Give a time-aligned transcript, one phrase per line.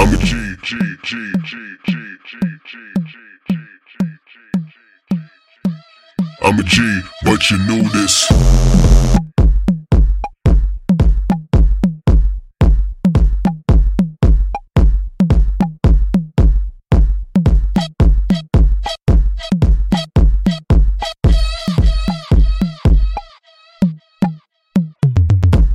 [0.00, 0.24] I'm a G,
[0.62, 1.10] G, G,
[1.44, 1.92] G, G,
[2.24, 3.56] G, G, G,
[3.86, 3.98] G,
[4.30, 5.18] G.
[6.40, 8.30] I'm a G, but you knew this.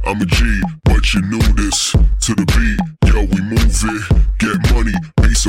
[0.08, 1.92] I'm a G, but you knew this.
[1.92, 2.80] To the beat,
[3.14, 4.15] yo, we move it.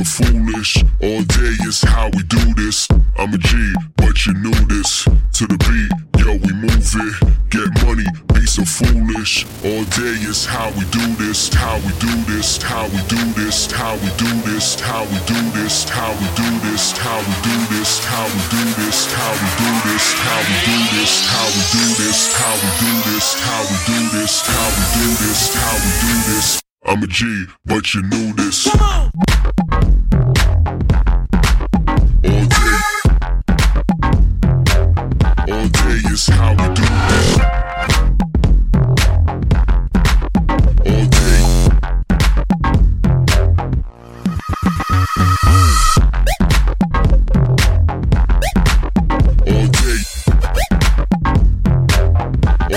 [0.06, 0.76] Foolish.
[1.02, 2.88] All day is how we do this.
[3.18, 5.04] I'm a G, but you knew this.
[5.04, 5.90] To the beat,
[6.22, 7.14] yo, we move it.
[7.50, 9.44] Get money, be so foolish.
[9.64, 11.52] All day is how we do this.
[11.52, 12.62] How we do this.
[12.62, 13.70] How we do this.
[13.72, 14.80] How we do this.
[14.80, 15.90] How we do this.
[15.90, 16.92] How we do this.
[16.94, 17.98] How we do this.
[18.04, 19.02] How we do this.
[19.02, 20.04] How we do this.
[20.14, 21.14] How we do this.
[21.26, 22.22] How we do this.
[22.30, 23.28] How we do this.
[23.42, 24.36] How we do this.
[24.46, 25.42] How we do this.
[25.56, 26.62] How we do this.
[26.88, 28.68] I'm a G, but you knew this.
[28.68, 29.85] All day.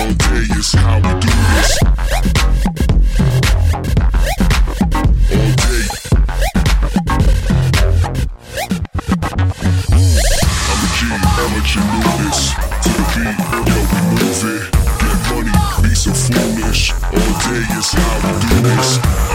[0.10, 1.72] All day is how we do this.
[5.30, 5.86] All day.
[11.78, 12.56] I'm.
[12.82, 13.38] To the beat,
[13.70, 13.78] yo,
[14.50, 14.66] it.
[15.00, 16.92] Get money, be so foolish.
[16.92, 19.29] All day is how we do this.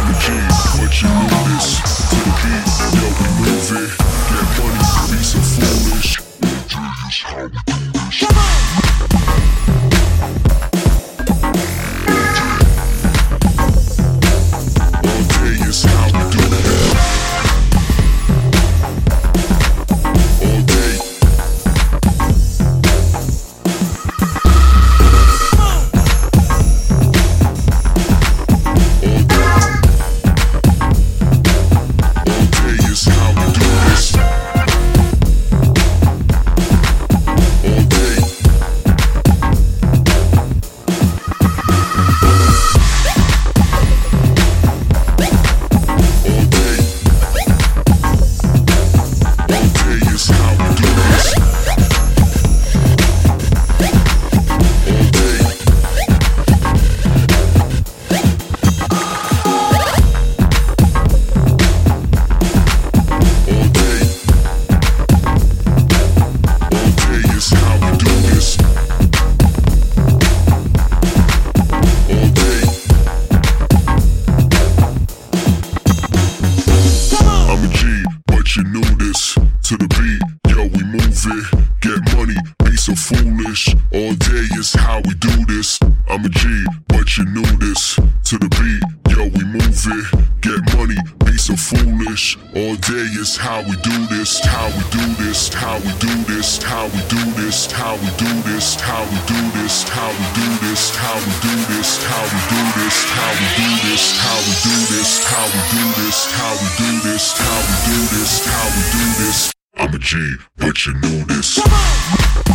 [86.07, 87.97] I'm a G, but you knew this.
[87.97, 88.83] To the beat,
[89.13, 90.07] yo, we move it.
[90.45, 92.37] Get money, be so foolish.
[92.55, 94.45] All day is how we do this.
[94.45, 95.49] How we do this.
[95.49, 96.61] How we do this.
[96.61, 97.67] How we do this.
[97.73, 98.77] How we do this.
[98.77, 99.85] How we do this.
[99.89, 100.93] How we do this.
[100.93, 101.91] How we do this.
[102.05, 103.01] How we do this.
[103.09, 104.05] How we do this.
[104.21, 105.25] How we do this.
[105.25, 106.21] How we do this.
[106.29, 107.25] How we do this.
[107.35, 108.33] How we do this.
[108.45, 109.53] How we do this.
[109.77, 112.54] I'm a G, but you knew this.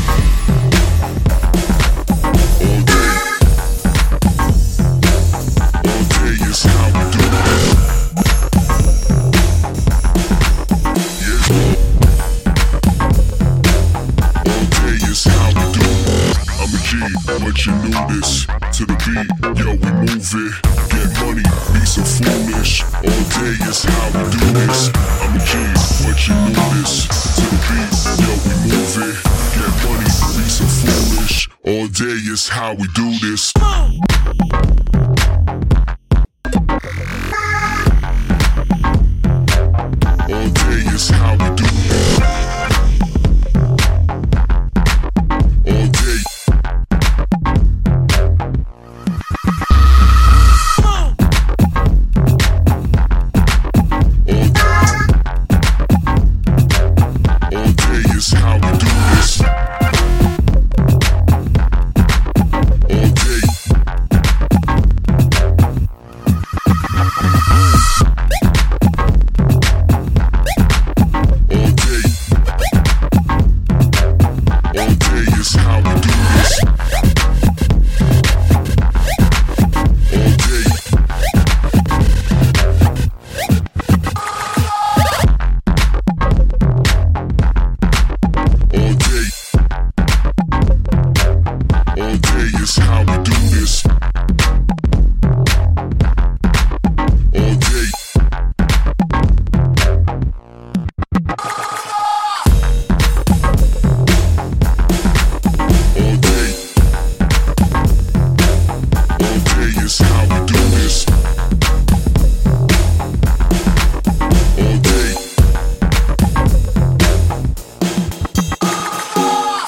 [16.89, 18.47] G, but you knew this.
[18.47, 19.29] To the beat,
[19.61, 20.53] yo, we move it.
[20.89, 22.81] Get money, be so foolish.
[22.81, 24.89] All day is how we do this.
[25.21, 25.53] I'm a G,
[26.01, 27.05] but you knew this.
[27.37, 27.93] To the beat,
[28.25, 29.21] yo, we move it.
[29.53, 31.47] Get money, be so foolish.
[31.63, 33.53] All day is how we do this.